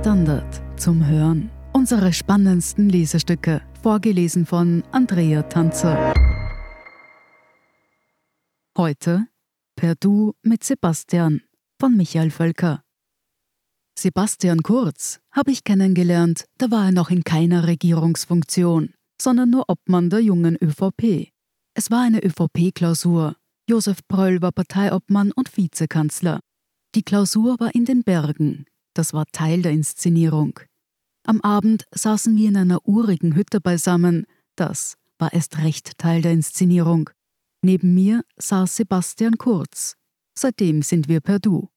Standard 0.00 0.62
zum 0.80 1.06
Hören. 1.06 1.50
Unsere 1.74 2.14
spannendsten 2.14 2.88
Lesestücke, 2.88 3.60
vorgelesen 3.82 4.46
von 4.46 4.82
Andrea 4.92 5.42
Tanzer. 5.42 6.14
Heute 8.78 9.26
Per 9.76 9.96
Du 9.96 10.32
mit 10.42 10.64
Sebastian 10.64 11.42
von 11.78 11.98
Michael 11.98 12.30
Völker. 12.30 12.82
Sebastian 13.94 14.62
Kurz 14.62 15.20
habe 15.32 15.50
ich 15.50 15.64
kennengelernt, 15.64 16.46
da 16.56 16.70
war 16.70 16.86
er 16.86 16.92
noch 16.92 17.10
in 17.10 17.22
keiner 17.22 17.66
Regierungsfunktion, 17.66 18.94
sondern 19.20 19.50
nur 19.50 19.66
Obmann 19.68 20.08
der 20.08 20.20
jungen 20.20 20.56
ÖVP. 20.56 21.30
Es 21.74 21.90
war 21.90 22.00
eine 22.00 22.24
ÖVP-Klausur. 22.24 23.36
Josef 23.68 23.98
Pröll 24.08 24.40
war 24.40 24.52
Parteiobmann 24.52 25.30
und 25.32 25.54
Vizekanzler. 25.54 26.40
Die 26.94 27.02
Klausur 27.02 27.60
war 27.60 27.74
in 27.74 27.84
den 27.84 28.02
Bergen. 28.02 28.64
Das 29.00 29.14
war 29.14 29.24
Teil 29.32 29.62
der 29.62 29.72
Inszenierung. 29.72 30.60
Am 31.24 31.40
Abend 31.40 31.86
saßen 31.90 32.36
wir 32.36 32.50
in 32.50 32.56
einer 32.58 32.86
urigen 32.86 33.34
Hütte 33.34 33.58
beisammen. 33.58 34.26
Das 34.56 34.98
war 35.18 35.32
erst 35.32 35.56
recht 35.56 35.96
Teil 35.96 36.20
der 36.20 36.32
Inszenierung. 36.32 37.08
Neben 37.62 37.94
mir 37.94 38.22
saß 38.36 38.76
Sebastian 38.76 39.38
Kurz. 39.38 39.96
Seitdem 40.38 40.82
sind 40.82 41.08
wir 41.08 41.22
per 41.22 41.38
Du. 41.38 41.70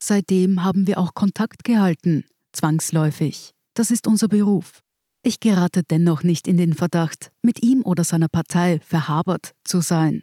Seitdem 0.00 0.62
haben 0.62 0.86
wir 0.86 0.98
auch 0.98 1.14
Kontakt 1.14 1.64
gehalten, 1.64 2.24
zwangsläufig. 2.52 3.50
Das 3.74 3.90
ist 3.90 4.06
unser 4.06 4.28
Beruf. 4.28 4.84
Ich 5.24 5.40
gerate 5.40 5.82
dennoch 5.82 6.22
nicht 6.22 6.46
in 6.46 6.58
den 6.58 6.74
Verdacht, 6.74 7.32
mit 7.42 7.60
ihm 7.60 7.82
oder 7.82 8.04
seiner 8.04 8.28
Partei 8.28 8.78
verhabert 8.86 9.52
zu 9.64 9.80
sein. 9.80 10.22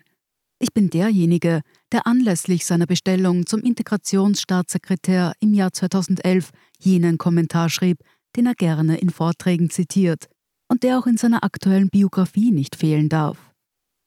Ich 0.59 0.73
bin 0.73 0.89
derjenige, 0.89 1.61
der 1.91 2.07
anlässlich 2.07 2.65
seiner 2.65 2.85
Bestellung 2.85 3.45
zum 3.45 3.61
Integrationsstaatssekretär 3.61 5.33
im 5.39 5.53
Jahr 5.53 5.73
2011 5.73 6.51
jenen 6.79 7.17
Kommentar 7.17 7.69
schrieb, 7.69 7.99
den 8.35 8.45
er 8.45 8.55
gerne 8.55 8.97
in 8.97 9.09
Vorträgen 9.09 9.69
zitiert 9.69 10.27
und 10.69 10.83
der 10.83 10.97
auch 10.97 11.07
in 11.07 11.17
seiner 11.17 11.43
aktuellen 11.43 11.89
Biografie 11.89 12.51
nicht 12.51 12.75
fehlen 12.75 13.09
darf. 13.09 13.37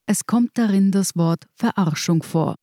Es 0.06 0.24
kommt 0.24 0.52
darin 0.54 0.90
das 0.90 1.16
Wort 1.16 1.44
Verarschung 1.54 2.22
vor. 2.22 2.54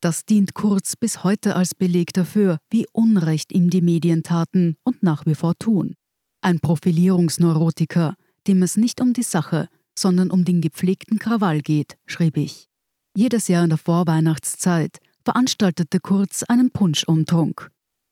Das 0.00 0.24
dient 0.24 0.54
Kurz 0.54 0.96
bis 0.96 1.22
heute 1.22 1.54
als 1.54 1.74
Beleg 1.74 2.12
dafür, 2.12 2.58
wie 2.70 2.86
Unrecht 2.92 3.52
ihm 3.52 3.70
die 3.70 3.82
Medien 3.82 4.22
taten 4.22 4.76
und 4.82 5.02
nach 5.02 5.26
wie 5.26 5.34
vor 5.34 5.54
tun. 5.58 5.94
Ein 6.40 6.58
Profilierungsneurotiker, 6.58 8.14
dem 8.46 8.62
es 8.62 8.76
nicht 8.76 9.00
um 9.00 9.12
die 9.12 9.22
Sache, 9.22 9.68
sondern 9.96 10.30
um 10.30 10.44
den 10.44 10.62
gepflegten 10.62 11.18
Krawall 11.18 11.60
geht, 11.60 11.98
schrieb 12.06 12.38
ich. 12.38 12.69
Jedes 13.16 13.48
Jahr 13.48 13.64
in 13.64 13.70
der 13.70 13.78
Vorweihnachtszeit 13.78 14.98
veranstaltete 15.24 15.98
Kurz 16.00 16.44
einen 16.44 16.70
Punschumtrunk. 16.70 17.70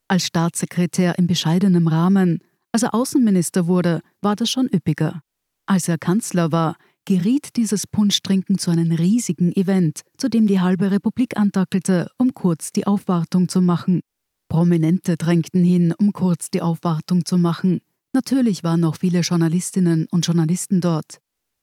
Als 0.08 0.26
Staatssekretär 0.26 1.18
in 1.18 1.26
bescheidenem 1.26 1.86
Rahmen, 1.86 2.40
als 2.72 2.82
er 2.82 2.94
Außenminister 2.94 3.66
wurde, 3.66 4.00
war 4.20 4.36
das 4.36 4.50
schon 4.50 4.68
üppiger. 4.68 5.20
Als 5.66 5.88
er 5.88 5.98
Kanzler 5.98 6.50
war, 6.50 6.76
geriet 7.04 7.56
dieses 7.56 7.86
Punschtrinken 7.86 8.58
zu 8.58 8.70
einem 8.70 8.90
riesigen 8.92 9.52
Event, 9.52 10.02
zu 10.16 10.28
dem 10.28 10.46
die 10.46 10.60
halbe 10.60 10.90
Republik 10.90 11.36
antackelte, 11.36 12.10
um 12.18 12.34
kurz 12.34 12.72
die 12.72 12.86
Aufwartung 12.86 13.48
zu 13.48 13.60
machen. 13.60 14.00
Prominente 14.48 15.16
drängten 15.16 15.62
hin, 15.62 15.94
um 15.96 16.12
kurz 16.12 16.50
die 16.50 16.62
Aufwartung 16.62 17.24
zu 17.24 17.38
machen. 17.38 17.80
Natürlich 18.14 18.64
waren 18.64 18.80
noch 18.80 18.96
viele 18.96 19.20
Journalistinnen 19.20 20.06
und 20.10 20.26
Journalisten 20.26 20.80
dort. 20.80 21.18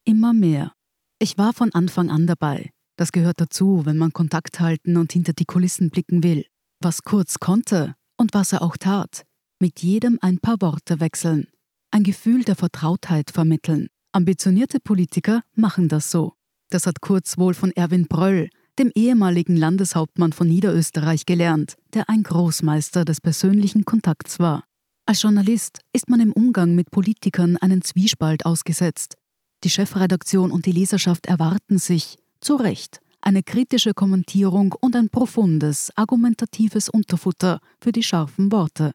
Immer 0.06 0.34
mehr. 0.34 0.74
Ich 1.20 1.38
war 1.38 1.54
von 1.54 1.74
Anfang 1.74 2.10
an 2.10 2.28
dabei. 2.28 2.72
Das 2.98 3.12
gehört 3.12 3.42
dazu, 3.42 3.86
wenn 3.86 3.98
man 3.98 4.14
Kontakt 4.14 4.60
halten 4.60 4.98
und 4.98 5.12
hinter 5.12 5.34
die 5.34 5.46
Kulissen 5.46 5.90
blicken 5.90 6.24
will. 6.24 6.46
Was 6.82 7.04
Kurz 7.04 7.40
konnte 7.40 7.96
und 8.18 8.34
was 8.34 8.54
er 8.54 8.62
auch 8.62 8.78
tat. 8.78 9.24
Mit 9.60 9.82
jedem 9.82 10.18
ein 10.22 10.40
paar 10.40 10.62
Worte 10.62 11.00
wechseln. 11.00 11.48
Ein 11.92 12.04
Gefühl 12.04 12.44
der 12.44 12.56
Vertrautheit 12.56 13.32
vermitteln. 13.32 13.88
Ambitionierte 14.12 14.80
Politiker 14.80 15.42
machen 15.56 15.90
das 15.90 16.12
so. 16.12 16.34
Das 16.70 16.88
hat 16.88 17.02
Kurz 17.02 17.38
wohl 17.38 17.54
von 17.54 17.72
Erwin 17.72 18.08
Bröll, 18.08 18.50
dem 18.80 18.92
ehemaligen 18.96 19.56
Landeshauptmann 19.56 20.34
von 20.34 20.48
Niederösterreich, 20.48 21.26
gelernt, 21.26 21.76
der 21.94 22.10
ein 22.10 22.24
Großmeister 22.24 23.06
des 23.06 23.22
persönlichen 23.22 23.86
Kontakts 23.86 24.40
war. 24.40 24.64
Als 25.06 25.22
Journalist 25.22 25.82
ist 25.94 26.10
man 26.10 26.20
im 26.20 26.34
Umgang 26.34 26.76
mit 26.76 26.92
Politikern 26.92 27.58
einen 27.58 27.82
Zwiespalt 27.82 28.46
ausgesetzt. 28.46 29.16
Die 29.64 29.70
Chefredaktion 29.70 30.52
und 30.52 30.66
die 30.66 30.72
Leserschaft 30.72 31.28
erwarten 31.28 31.78
sich, 31.78 32.18
zu 32.42 32.56
Recht 32.56 33.02
eine 33.26 33.42
kritische 33.42 33.94
Kommentierung 33.94 34.76
und 34.80 34.96
ein 34.96 35.10
profundes, 35.10 35.92
argumentatives 35.96 36.90
Unterfutter 36.90 37.60
für 37.82 37.92
die 37.92 38.04
scharfen 38.04 38.52
Worte. 38.52 38.92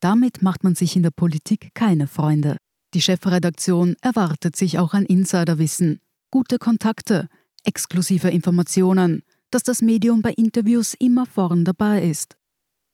Damit 0.00 0.42
macht 0.42 0.64
man 0.64 0.74
sich 0.74 0.96
in 0.96 1.02
der 1.02 1.10
Politik 1.10 1.70
keine 1.74 2.06
Freunde. 2.06 2.58
Die 2.92 3.00
Chefredaktion 3.00 3.96
erwartet 4.02 4.54
sich 4.54 4.78
auch 4.78 4.92
ein 4.92 5.06
Insiderwissen, 5.06 6.00
gute 6.30 6.58
Kontakte, 6.58 7.28
exklusive 7.64 8.28
Informationen, 8.28 9.22
dass 9.50 9.62
das 9.62 9.80
Medium 9.80 10.20
bei 10.20 10.32
Interviews 10.32 10.94
immer 10.98 11.24
vorn 11.24 11.64
dabei 11.64 12.02
ist. 12.02 12.36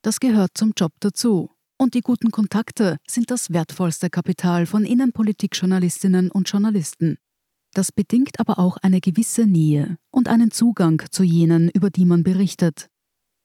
Das 0.02 0.20
gehört 0.20 0.52
zum 0.54 0.72
Job 0.76 0.92
dazu. 1.00 1.50
Und 1.78 1.94
die 1.94 2.00
guten 2.00 2.30
Kontakte 2.30 2.96
sind 3.06 3.30
das 3.30 3.50
wertvollste 3.50 4.08
Kapital 4.08 4.66
von 4.66 4.84
Innenpolitikjournalistinnen 4.84 6.30
und 6.30 6.48
Journalisten. 6.48 7.18
Das 7.76 7.92
bedingt 7.92 8.40
aber 8.40 8.58
auch 8.58 8.78
eine 8.78 9.02
gewisse 9.02 9.44
Nähe 9.44 9.98
und 10.10 10.28
einen 10.28 10.50
Zugang 10.50 11.02
zu 11.10 11.22
jenen, 11.22 11.68
über 11.68 11.90
die 11.90 12.06
man 12.06 12.22
berichtet. 12.22 12.88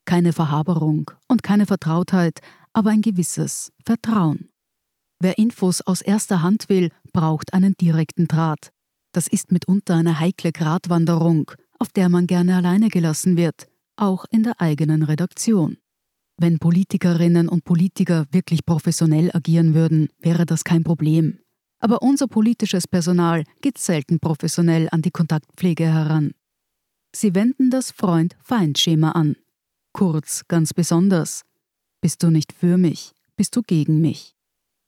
Keine 0.05 0.31
Verhaberung 0.31 1.11
und 1.27 1.43
keine 1.43 1.65
Vertrautheit, 1.65 2.39
aber 2.71 2.91
ein 2.91 3.01
gewisses 3.01 3.73
Vertrauen. 3.85 4.47
Wer 5.19 5.37
Infos 5.37 5.81
aus 5.81 5.99
erster 5.99 6.41
Hand 6.41 6.69
will, 6.69 6.91
braucht 7.11 7.53
einen 7.53 7.73
direkten 7.73 8.29
Draht. 8.29 8.71
Das 9.11 9.27
ist 9.27 9.51
mitunter 9.51 9.95
eine 9.95 10.21
heikle 10.21 10.53
Gratwanderung, 10.53 11.51
auf 11.77 11.89
der 11.89 12.07
man 12.07 12.25
gerne 12.25 12.55
alleine 12.55 12.87
gelassen 12.87 13.35
wird, 13.35 13.67
auch 13.97 14.23
in 14.31 14.43
der 14.43 14.61
eigenen 14.61 15.03
Redaktion. 15.03 15.75
Wenn 16.37 16.57
Politikerinnen 16.57 17.49
und 17.49 17.65
Politiker 17.65 18.27
wirklich 18.31 18.65
professionell 18.65 19.29
agieren 19.33 19.73
würden, 19.73 20.07
wäre 20.19 20.45
das 20.45 20.63
kein 20.63 20.85
Problem. 20.85 21.39
Aber 21.81 22.03
unser 22.03 22.27
politisches 22.27 22.87
Personal 22.87 23.43
geht 23.61 23.79
selten 23.79 24.19
professionell 24.19 24.87
an 24.91 25.01
die 25.01 25.11
Kontaktpflege 25.11 25.85
heran. 25.85 26.31
Sie 27.13 27.35
wenden 27.35 27.71
das 27.71 27.91
Freund-Feind-Schema 27.91 29.11
an. 29.11 29.35
Kurz, 29.91 30.43
ganz 30.47 30.73
besonders. 30.73 31.41
Bist 31.99 32.23
du 32.23 32.29
nicht 32.29 32.53
für 32.53 32.77
mich, 32.77 33.11
bist 33.35 33.55
du 33.55 33.63
gegen 33.63 33.99
mich. 33.99 34.35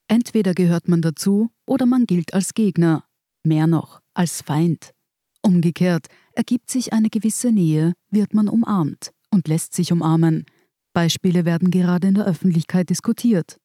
Entweder 0.07 0.53
gehört 0.53 0.87
man 0.87 1.01
dazu 1.01 1.49
oder 1.65 1.85
man 1.85 2.05
gilt 2.05 2.33
als 2.33 2.53
Gegner, 2.53 3.03
mehr 3.43 3.67
noch 3.67 3.99
als 4.13 4.41
Feind. 4.41 4.93
Umgekehrt 5.41 6.07
ergibt 6.33 6.69
sich 6.69 6.93
eine 6.93 7.09
gewisse 7.09 7.51
Nähe, 7.51 7.93
wird 8.09 8.33
man 8.33 8.47
umarmt 8.47 9.11
und 9.31 9.47
lässt 9.47 9.73
sich 9.73 9.91
umarmen. 9.91 10.45
Beispiele 10.93 11.43
werden 11.43 11.71
gerade 11.71 12.07
in 12.07 12.13
der 12.13 12.25
Öffentlichkeit 12.25 12.89
diskutiert. 12.89 13.57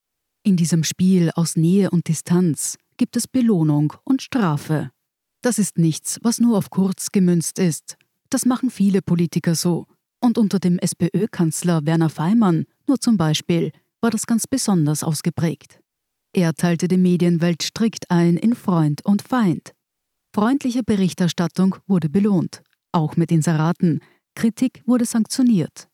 In 0.42 0.56
diesem 0.56 0.82
Spiel 0.82 1.30
aus 1.34 1.56
Nähe 1.56 1.90
und 1.90 2.08
Distanz 2.08 2.78
gibt 2.98 3.16
es 3.16 3.26
Belohnung 3.26 3.94
und 4.04 4.20
Strafe. 4.20 4.90
Das 5.40 5.58
ist 5.58 5.78
nichts, 5.78 6.18
was 6.22 6.40
nur 6.40 6.58
auf 6.58 6.68
kurz 6.68 7.10
gemünzt 7.10 7.58
ist. 7.58 7.96
Das 8.28 8.44
machen 8.44 8.70
viele 8.70 9.00
Politiker 9.00 9.54
so. 9.54 9.86
Und 10.20 10.36
unter 10.36 10.58
dem 10.58 10.78
SPÖ-Kanzler 10.78 11.86
Werner 11.86 12.10
Feimann, 12.10 12.66
nur 12.86 13.00
zum 13.00 13.16
Beispiel, 13.16 13.70
war 14.00 14.10
das 14.10 14.26
ganz 14.26 14.46
besonders 14.46 15.02
ausgeprägt. 15.02 15.80
Er 16.32 16.54
teilte 16.54 16.88
die 16.88 16.98
Medienwelt 16.98 17.62
strikt 17.62 18.10
ein 18.10 18.36
in 18.36 18.54
Freund 18.54 19.04
und 19.04 19.22
Feind. 19.22 19.72
Freundliche 20.34 20.82
Berichterstattung 20.82 21.76
wurde 21.86 22.10
belohnt, 22.10 22.62
auch 22.92 23.16
mit 23.16 23.32
Inseraten. 23.32 24.00
Kritik 24.34 24.82
wurde 24.86 25.04
sanktioniert. 25.04 25.88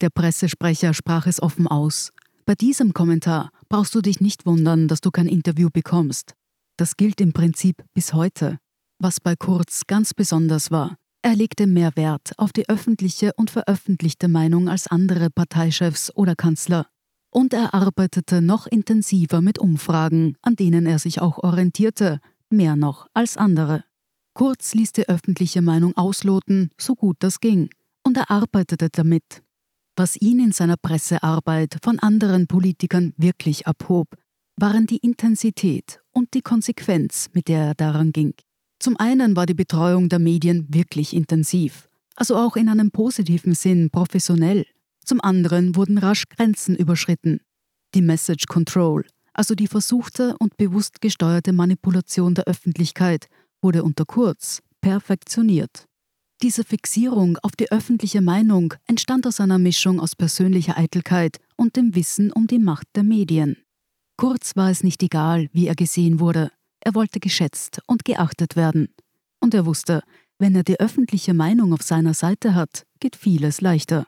Der 0.00 0.10
Pressesprecher 0.10 0.94
sprach 0.94 1.26
es 1.26 1.42
offen 1.42 1.66
aus. 1.66 2.12
Bei 2.46 2.54
diesem 2.54 2.94
Kommentar 2.94 3.50
brauchst 3.68 3.94
du 3.94 4.00
dich 4.00 4.20
nicht 4.20 4.46
wundern, 4.46 4.88
dass 4.88 5.00
du 5.00 5.10
kein 5.10 5.28
Interview 5.28 5.68
bekommst. 5.72 6.34
Das 6.76 6.96
gilt 6.96 7.20
im 7.20 7.32
Prinzip 7.32 7.84
bis 7.94 8.12
heute. 8.12 8.58
Was 8.98 9.20
bei 9.20 9.36
Kurz 9.36 9.82
ganz 9.86 10.14
besonders 10.14 10.70
war, 10.70 10.96
er 11.22 11.34
legte 11.34 11.66
mehr 11.66 11.96
Wert 11.96 12.32
auf 12.38 12.52
die 12.52 12.68
öffentliche 12.68 13.32
und 13.36 13.50
veröffentlichte 13.50 14.28
Meinung 14.28 14.68
als 14.68 14.86
andere 14.86 15.28
Parteichefs 15.28 16.14
oder 16.14 16.36
Kanzler. 16.36 16.86
Und 17.30 17.52
er 17.52 17.74
arbeitete 17.74 18.40
noch 18.40 18.66
intensiver 18.66 19.40
mit 19.40 19.58
Umfragen, 19.58 20.36
an 20.42 20.56
denen 20.56 20.86
er 20.86 20.98
sich 20.98 21.20
auch 21.20 21.38
orientierte, 21.38 22.20
mehr 22.48 22.76
noch 22.76 23.08
als 23.12 23.36
andere. 23.36 23.84
Kurz 24.34 24.74
ließ 24.74 24.92
die 24.92 25.08
öffentliche 25.08 25.62
Meinung 25.62 25.96
ausloten, 25.96 26.70
so 26.78 26.94
gut 26.94 27.16
das 27.20 27.40
ging, 27.40 27.70
und 28.04 28.16
er 28.16 28.30
arbeitete 28.30 28.88
damit. 28.90 29.42
Was 29.98 30.20
ihn 30.20 30.40
in 30.40 30.52
seiner 30.52 30.76
Pressearbeit 30.76 31.78
von 31.82 31.98
anderen 31.98 32.46
Politikern 32.46 33.14
wirklich 33.16 33.66
abhob, 33.66 34.08
waren 34.56 34.86
die 34.86 34.98
Intensität 34.98 36.00
und 36.12 36.34
die 36.34 36.42
Konsequenz, 36.42 37.28
mit 37.32 37.48
der 37.48 37.68
er 37.68 37.74
daran 37.74 38.12
ging. 38.12 38.34
Zum 38.78 38.98
einen 38.98 39.36
war 39.36 39.46
die 39.46 39.54
Betreuung 39.54 40.10
der 40.10 40.18
Medien 40.18 40.66
wirklich 40.68 41.14
intensiv, 41.14 41.88
also 42.14 42.36
auch 42.36 42.56
in 42.56 42.68
einem 42.68 42.90
positiven 42.90 43.54
Sinn 43.54 43.88
professionell. 43.90 44.66
Zum 45.02 45.22
anderen 45.22 45.76
wurden 45.76 45.96
rasch 45.96 46.28
Grenzen 46.28 46.76
überschritten. 46.76 47.40
Die 47.94 48.02
Message 48.02 48.46
Control, 48.48 49.06
also 49.32 49.54
die 49.54 49.66
versuchte 49.66 50.36
und 50.38 50.58
bewusst 50.58 51.00
gesteuerte 51.00 51.54
Manipulation 51.54 52.34
der 52.34 52.44
Öffentlichkeit, 52.44 53.28
wurde 53.62 53.82
unter 53.82 54.04
Kurz 54.04 54.60
perfektioniert. 54.82 55.86
Diese 56.42 56.64
Fixierung 56.64 57.38
auf 57.38 57.52
die 57.52 57.72
öffentliche 57.72 58.20
Meinung 58.20 58.74
entstand 58.86 59.26
aus 59.26 59.40
einer 59.40 59.58
Mischung 59.58 60.00
aus 60.00 60.14
persönlicher 60.14 60.76
Eitelkeit 60.76 61.38
und 61.56 61.76
dem 61.76 61.94
Wissen 61.94 62.30
um 62.30 62.46
die 62.46 62.58
Macht 62.58 62.86
der 62.94 63.04
Medien. 63.04 63.56
Kurz 64.18 64.54
war 64.54 64.70
es 64.70 64.82
nicht 64.82 65.02
egal, 65.02 65.48
wie 65.52 65.66
er 65.66 65.74
gesehen 65.74 66.20
wurde. 66.20 66.50
Er 66.80 66.94
wollte 66.94 67.20
geschätzt 67.20 67.80
und 67.86 68.04
geachtet 68.04 68.54
werden. 68.54 68.88
Und 69.40 69.54
er 69.54 69.64
wusste, 69.64 70.02
wenn 70.38 70.54
er 70.54 70.62
die 70.62 70.78
öffentliche 70.78 71.32
Meinung 71.32 71.72
auf 71.72 71.82
seiner 71.82 72.12
Seite 72.12 72.54
hat, 72.54 72.84
geht 73.00 73.16
vieles 73.16 73.62
leichter. 73.62 74.06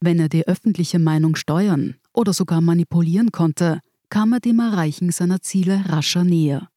Wenn 0.00 0.20
er 0.20 0.28
die 0.28 0.46
öffentliche 0.46 1.00
Meinung 1.00 1.34
steuern 1.34 1.96
oder 2.12 2.32
sogar 2.32 2.60
manipulieren 2.60 3.32
konnte, 3.32 3.80
kam 4.10 4.32
er 4.32 4.40
dem 4.40 4.60
Erreichen 4.60 5.10
seiner 5.10 5.40
Ziele 5.42 5.84
rascher 5.88 6.22
näher. 6.22 6.68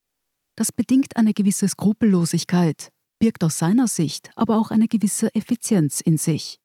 Das 0.55 0.71
bedingt 0.71 1.17
eine 1.17 1.33
gewisse 1.33 1.67
Skrupellosigkeit, 1.67 2.89
birgt 3.19 3.43
aus 3.43 3.57
seiner 3.57 3.87
Sicht 3.87 4.31
aber 4.35 4.57
auch 4.57 4.71
eine 4.71 4.87
gewisse 4.87 5.33
Effizienz 5.35 6.01
in 6.01 6.17
sich. 6.17 6.59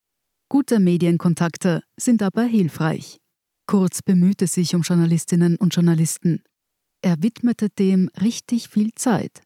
Gute 0.49 0.81
Medienkontakte 0.81 1.83
sind 1.97 2.23
aber 2.23 2.45
hilfreich. 2.45 3.19
Kurz 3.67 4.03
bemühte 4.03 4.47
sich 4.47 4.75
um 4.75 4.83
Journalistinnen 4.83 5.57
und 5.57 5.75
Journalisten. 5.75 6.43
Er 7.01 7.23
widmete 7.23 7.71
dem 7.71 8.11
richtig 8.21 8.69
viel 8.69 8.91
Zeit. 8.95 9.43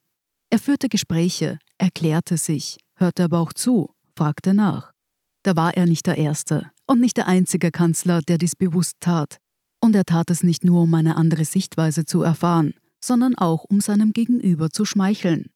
Er 0.50 0.58
führte 0.58 0.88
Gespräche, 0.88 1.58
erklärte 1.78 2.38
sich, 2.38 2.78
hörte 2.96 3.24
aber 3.24 3.40
auch 3.40 3.52
zu, 3.52 3.94
fragte 4.16 4.54
nach. 4.54 4.92
Da 5.42 5.54
war 5.54 5.76
er 5.76 5.86
nicht 5.86 6.06
der 6.06 6.18
Erste 6.18 6.70
und 6.86 7.00
nicht 7.00 7.16
der 7.16 7.28
einzige 7.28 7.70
Kanzler, 7.70 8.20
der 8.20 8.38
dies 8.38 8.56
bewusst 8.56 8.96
tat. 9.00 9.38
Und 9.80 9.94
er 9.94 10.04
tat 10.04 10.30
es 10.30 10.42
nicht 10.42 10.64
nur, 10.64 10.82
um 10.82 10.94
eine 10.94 11.16
andere 11.16 11.44
Sichtweise 11.44 12.04
zu 12.04 12.22
erfahren, 12.22 12.74
sondern 13.00 13.36
auch, 13.36 13.64
um 13.64 13.80
seinem 13.80 14.12
Gegenüber 14.12 14.70
zu 14.70 14.84
schmeicheln. 14.84 15.50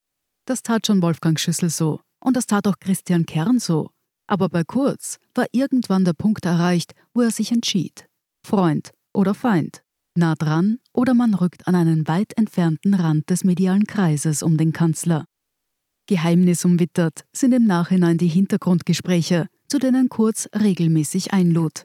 Das 0.51 0.65
tat 0.65 0.85
schon 0.85 1.01
Wolfgang 1.01 1.39
Schüssel 1.39 1.71
so. 1.71 2.01
Und 2.19 2.37
das 2.37 2.45
tat 2.45 2.67
auch 2.67 2.81
Christian 2.81 3.25
Kern 3.25 3.61
so. 3.61 3.91
Aber 4.27 4.49
bei 4.49 4.65
Kurz 4.65 5.19
war 5.33 5.47
irgendwann 5.53 6.05
der 6.05 6.13
Punkt 6.13 6.45
erreicht, 6.45 6.93
wo 7.15 7.21
er 7.21 7.31
sich 7.31 7.53
entschied. 7.53 8.09
Freund 8.45 8.91
oder 9.15 9.35
Feind. 9.35 9.85
Nah 10.17 10.35
dran 10.35 10.81
oder 10.93 11.15
man 11.15 11.35
rückt 11.35 11.69
an 11.69 11.77
einen 11.77 12.09
weit 12.09 12.37
entfernten 12.37 12.95
Rand 12.95 13.31
des 13.31 13.45
medialen 13.45 13.85
Kreises 13.85 14.43
um 14.43 14.57
den 14.57 14.73
Kanzler. 14.73 15.25
Geheimnisumwittert 16.09 17.27
sind 17.33 17.53
im 17.53 17.67
Nachhinein 17.69 18.19
die 18.19 18.27
Hintergrundgespräche, 18.27 19.47
zu 19.69 19.79
denen 19.79 20.09
Kurz 20.09 20.49
regelmäßig 20.53 21.33
einlud. 21.33 21.85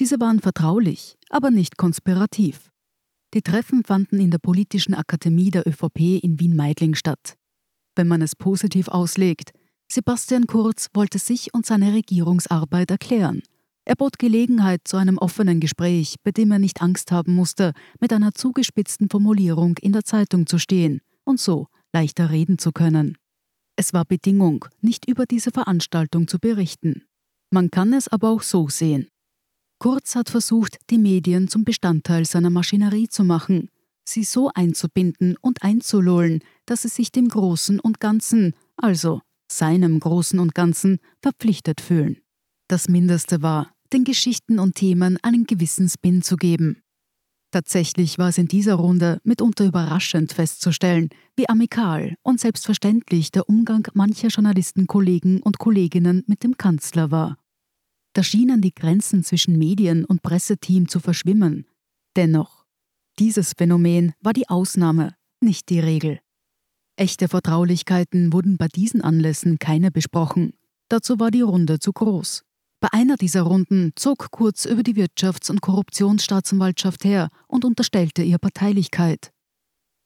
Diese 0.00 0.18
waren 0.18 0.40
vertraulich, 0.40 1.16
aber 1.30 1.52
nicht 1.52 1.76
konspirativ. 1.76 2.72
Die 3.34 3.42
Treffen 3.42 3.84
fanden 3.84 4.18
in 4.18 4.32
der 4.32 4.38
Politischen 4.38 4.94
Akademie 4.94 5.52
der 5.52 5.64
ÖVP 5.64 6.24
in 6.24 6.40
Wien-Meidling 6.40 6.96
statt 6.96 7.36
wenn 7.96 8.08
man 8.08 8.22
es 8.22 8.36
positiv 8.36 8.88
auslegt. 8.88 9.52
Sebastian 9.90 10.46
Kurz 10.46 10.88
wollte 10.94 11.18
sich 11.18 11.52
und 11.54 11.66
seine 11.66 11.92
Regierungsarbeit 11.92 12.90
erklären. 12.90 13.42
Er 13.84 13.96
bot 13.96 14.18
Gelegenheit 14.18 14.80
zu 14.84 14.96
einem 14.96 15.18
offenen 15.18 15.60
Gespräch, 15.60 16.16
bei 16.22 16.30
dem 16.30 16.50
er 16.52 16.58
nicht 16.58 16.80
Angst 16.80 17.12
haben 17.12 17.34
musste, 17.34 17.72
mit 18.00 18.12
einer 18.12 18.32
zugespitzten 18.32 19.10
Formulierung 19.10 19.76
in 19.78 19.92
der 19.92 20.04
Zeitung 20.04 20.46
zu 20.46 20.58
stehen 20.58 21.00
und 21.24 21.38
so 21.38 21.68
leichter 21.92 22.30
reden 22.30 22.58
zu 22.58 22.72
können. 22.72 23.16
Es 23.76 23.92
war 23.92 24.04
Bedingung, 24.04 24.66
nicht 24.80 25.08
über 25.08 25.26
diese 25.26 25.50
Veranstaltung 25.50 26.28
zu 26.28 26.38
berichten. 26.38 27.04
Man 27.50 27.70
kann 27.70 27.92
es 27.92 28.08
aber 28.08 28.30
auch 28.30 28.42
so 28.42 28.68
sehen. 28.68 29.08
Kurz 29.78 30.14
hat 30.14 30.30
versucht, 30.30 30.76
die 30.90 30.98
Medien 30.98 31.48
zum 31.48 31.64
Bestandteil 31.64 32.24
seiner 32.24 32.50
Maschinerie 32.50 33.08
zu 33.08 33.24
machen, 33.24 33.68
sie 34.04 34.24
so 34.24 34.50
einzubinden 34.54 35.36
und 35.40 35.62
einzulullen, 35.62 36.40
dass 36.66 36.82
sie 36.82 36.88
sich 36.88 37.12
dem 37.12 37.28
Großen 37.28 37.80
und 37.80 38.00
Ganzen, 38.00 38.54
also 38.76 39.20
seinem 39.50 40.00
Großen 40.00 40.38
und 40.38 40.54
Ganzen, 40.54 40.98
verpflichtet 41.22 41.80
fühlen. 41.80 42.18
Das 42.68 42.88
Mindeste 42.88 43.42
war, 43.42 43.72
den 43.92 44.04
Geschichten 44.04 44.58
und 44.58 44.74
Themen 44.74 45.18
einen 45.22 45.46
gewissen 45.46 45.88
Spin 45.88 46.22
zu 46.22 46.36
geben. 46.36 46.82
Tatsächlich 47.50 48.18
war 48.18 48.30
es 48.30 48.38
in 48.38 48.48
dieser 48.48 48.74
Runde 48.74 49.20
mitunter 49.22 49.64
überraschend 49.64 50.32
festzustellen, 50.32 51.10
wie 51.36 51.48
amikal 51.48 52.16
und 52.22 52.40
selbstverständlich 52.40 53.30
der 53.30 53.48
Umgang 53.48 53.86
mancher 53.94 54.26
Journalistenkollegen 54.26 55.40
und 55.40 55.58
Kolleginnen 55.58 56.24
mit 56.26 56.42
dem 56.42 56.56
Kanzler 56.56 57.12
war. 57.12 57.38
Da 58.14 58.22
schienen 58.22 58.60
die 58.60 58.74
Grenzen 58.74 59.22
zwischen 59.22 59.58
Medien 59.58 60.04
und 60.04 60.22
Presseteam 60.22 60.88
zu 60.88 61.00
verschwimmen. 61.00 61.66
Dennoch, 62.16 62.53
dieses 63.18 63.52
Phänomen 63.56 64.12
war 64.20 64.32
die 64.32 64.48
Ausnahme, 64.48 65.14
nicht 65.40 65.68
die 65.68 65.80
Regel. 65.80 66.20
Echte 66.96 67.28
Vertraulichkeiten 67.28 68.32
wurden 68.32 68.56
bei 68.56 68.68
diesen 68.68 69.00
Anlässen 69.00 69.58
keine 69.58 69.90
besprochen. 69.90 70.54
Dazu 70.88 71.18
war 71.18 71.30
die 71.30 71.40
Runde 71.40 71.78
zu 71.78 71.92
groß. 71.92 72.42
Bei 72.80 72.88
einer 72.92 73.16
dieser 73.16 73.42
Runden 73.42 73.92
zog 73.96 74.30
Kurz 74.30 74.64
über 74.64 74.82
die 74.82 74.94
Wirtschafts- 74.94 75.50
und 75.50 75.60
Korruptionsstaatsanwaltschaft 75.60 77.04
her 77.04 77.30
und 77.48 77.64
unterstellte 77.64 78.22
ihr 78.22 78.38
Parteilichkeit. 78.38 79.32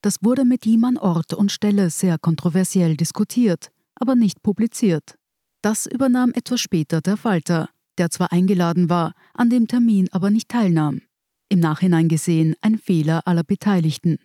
Das 0.01 0.23
wurde 0.23 0.45
mit 0.45 0.65
ihm 0.65 0.85
an 0.85 0.97
Ort 0.97 1.35
und 1.35 1.51
Stelle 1.51 1.91
sehr 1.91 2.19
kontroversiell 2.19 2.97
diskutiert, 2.97 3.71
aber 3.97 4.15
nicht 4.15 4.43
publiziert. 4.43 5.17
Das 5.61 5.87
übernahm 5.87 6.33
etwas 6.35 6.61
später 6.61 7.01
der 7.01 7.17
Falter, 7.17 7.69
der 7.99 8.11
zwar 8.11 8.33
eingeladen 8.33 8.89
war, 8.89 9.15
an 9.35 9.51
dem 9.51 9.67
Termin 9.67 10.09
aber 10.13 10.31
nicht 10.31 10.49
teilnahm. 10.49 11.03
Im 11.51 11.61
Nachhinein 11.61 12.09
gesehen 12.09 12.55
ein 12.61 12.79
Fehler 12.79 13.27
aller 13.27 13.45
Beteiligten. 13.45 14.19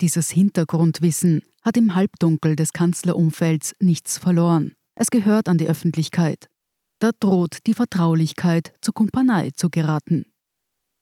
Dieses 0.00 0.30
Hintergrundwissen 0.30 1.42
hat 1.62 1.76
im 1.76 1.94
Halbdunkel 1.94 2.56
des 2.56 2.72
Kanzlerumfelds 2.72 3.74
nichts 3.80 4.18
verloren. 4.18 4.74
Es 4.94 5.10
gehört 5.10 5.48
an 5.48 5.58
die 5.58 5.66
Öffentlichkeit. 5.66 6.48
Da 6.98 7.10
droht 7.18 7.58
die 7.66 7.74
Vertraulichkeit 7.74 8.74
zur 8.82 8.92
Kumpanei 8.92 9.50
zu 9.50 9.70
geraten. 9.70 10.26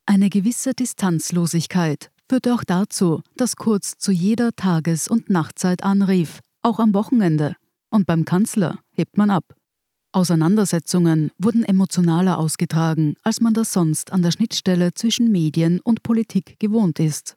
Eine 0.07 0.31
gewisse 0.31 0.73
Distanzlosigkeit 0.73 2.11
führte 2.29 2.55
auch 2.55 2.65
dazu, 2.65 3.23
dass 3.37 3.57
Kurz 3.57 3.99
zu 3.99 4.13
jeder 4.13 4.53
Tages- 4.53 5.09
und 5.09 5.31
Nachtzeit 5.31 5.83
anrief, 5.83 6.41
auch 6.63 6.79
am 6.79 6.95
Wochenende. 6.95 7.57
Und 7.91 8.07
beim 8.07 8.25
Kanzler 8.25 8.79
hebt 8.93 9.17
man 9.17 9.31
ab. 9.31 9.57
Auseinandersetzungen 10.17 11.31
wurden 11.39 11.63
emotionaler 11.63 12.39
ausgetragen, 12.39 13.15
als 13.23 13.41
man 13.41 13.55
das 13.55 13.73
sonst 13.73 14.13
an 14.13 14.23
der 14.23 14.33
Schnittstelle 14.33 14.95
zwischen 14.95 15.31
Medien 15.31 15.81
und 15.81 16.03
Politik 16.03 16.59
gewohnt 16.59 16.99
ist 16.99 17.37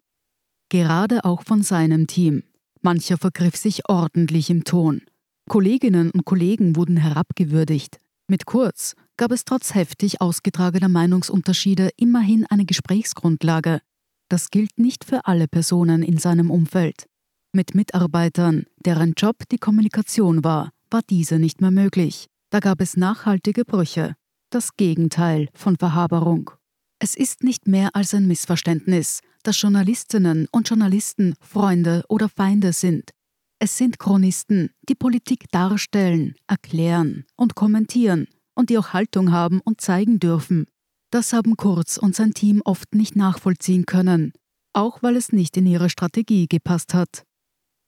gerade 0.69 1.25
auch 1.25 1.43
von 1.43 1.61
seinem 1.63 2.07
Team. 2.07 2.43
Mancher 2.81 3.17
vergriff 3.17 3.57
sich 3.57 3.89
ordentlich 3.89 4.49
im 4.49 4.63
Ton. 4.63 5.01
Kolleginnen 5.49 6.11
und 6.11 6.25
Kollegen 6.25 6.75
wurden 6.75 6.97
herabgewürdigt. 6.97 7.97
Mit 8.29 8.45
Kurz 8.45 8.95
gab 9.17 9.31
es 9.31 9.43
trotz 9.43 9.73
heftig 9.73 10.21
ausgetragener 10.21 10.87
Meinungsunterschiede 10.87 11.89
immerhin 11.97 12.45
eine 12.45 12.65
Gesprächsgrundlage. 12.65 13.81
Das 14.29 14.51
gilt 14.51 14.77
nicht 14.77 15.03
für 15.03 15.25
alle 15.25 15.47
Personen 15.47 16.03
in 16.03 16.17
seinem 16.17 16.51
Umfeld. 16.51 17.07
Mit 17.51 17.73
Mitarbeitern, 17.73 18.65
deren 18.85 19.13
Job 19.17 19.37
die 19.51 19.57
Kommunikation 19.57 20.43
war, 20.43 20.71
war 20.91 21.01
diese 21.09 21.39
nicht 21.39 21.61
mehr 21.61 21.71
möglich. 21.71 22.27
Da 22.49 22.59
gab 22.59 22.81
es 22.81 22.97
nachhaltige 22.97 23.65
Brüche. 23.65 24.15
Das 24.49 24.75
Gegenteil 24.75 25.49
von 25.53 25.77
Verhaberung. 25.77 26.49
Es 26.97 27.15
ist 27.15 27.43
nicht 27.43 27.67
mehr 27.67 27.95
als 27.95 28.13
ein 28.13 28.27
Missverständnis, 28.27 29.21
dass 29.43 29.61
Journalistinnen 29.61 30.47
und 30.51 30.67
Journalisten 30.67 31.35
Freunde 31.39 32.03
oder 32.09 32.27
Feinde 32.27 32.73
sind. 32.73 33.11
Es 33.59 33.77
sind 33.77 33.99
Chronisten, 33.99 34.71
die 34.87 34.95
Politik 34.95 35.51
darstellen, 35.51 36.35
erklären 36.47 37.25
und 37.35 37.55
kommentieren 37.55 38.27
und 38.55 38.69
die 38.69 38.77
auch 38.77 38.93
Haltung 38.93 39.31
haben 39.31 39.61
und 39.61 39.81
zeigen 39.81 40.19
dürfen. 40.19 40.65
Das 41.11 41.33
haben 41.33 41.55
Kurz 41.55 41.97
und 41.97 42.15
sein 42.15 42.33
Team 42.33 42.61
oft 42.65 42.95
nicht 42.95 43.15
nachvollziehen 43.15 43.85
können, 43.85 44.33
auch 44.73 45.03
weil 45.03 45.15
es 45.15 45.31
nicht 45.31 45.55
in 45.57 45.65
ihre 45.65 45.89
Strategie 45.89 46.47
gepasst 46.47 46.93
hat. 46.93 47.23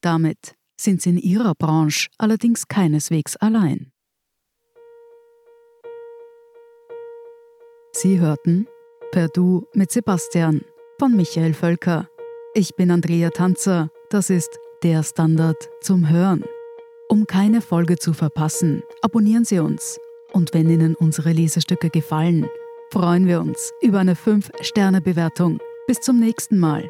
Damit 0.01 0.55
sind 0.79 1.01
sie 1.01 1.11
in 1.11 1.17
ihrer 1.17 1.55
Branche 1.55 2.09
allerdings 2.17 2.67
keineswegs 2.67 3.35
allein. 3.37 3.90
Sie 8.01 8.19
hörten 8.19 8.67
Per 9.11 9.27
Du 9.27 9.67
mit 9.75 9.91
Sebastian 9.91 10.61
von 10.97 11.15
Michael 11.15 11.53
Völker. 11.53 12.09
Ich 12.55 12.73
bin 12.73 12.89
Andrea 12.89 13.29
Tanzer. 13.29 13.91
Das 14.09 14.31
ist 14.31 14.57
der 14.81 15.03
Standard 15.03 15.69
zum 15.81 16.09
Hören. 16.09 16.43
Um 17.07 17.27
keine 17.27 17.61
Folge 17.61 17.97
zu 17.97 18.13
verpassen, 18.13 18.81
abonnieren 19.03 19.45
Sie 19.45 19.59
uns. 19.59 19.99
Und 20.33 20.51
wenn 20.55 20.67
Ihnen 20.67 20.95
unsere 20.95 21.31
Lesestücke 21.31 21.91
gefallen, 21.91 22.47
freuen 22.89 23.27
wir 23.27 23.39
uns 23.39 23.71
über 23.83 23.99
eine 23.99 24.15
5-Sterne-Bewertung. 24.15 25.59
Bis 25.85 25.99
zum 25.99 26.19
nächsten 26.19 26.57
Mal. 26.57 26.89